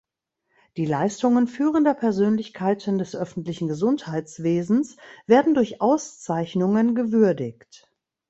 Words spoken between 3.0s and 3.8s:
öffentlichen